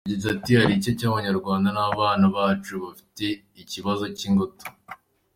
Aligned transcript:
Yagize 0.05 0.27
ati 0.35 0.51
“Hari 0.59 0.71
igice 0.75 0.91
cy’Abanyarwanda 0.99 1.67
n’abana 1.75 2.25
bacu 2.35 2.73
bafite 2.83 3.25
ibibazo 3.61 4.03
by’ingutu. 4.13 4.65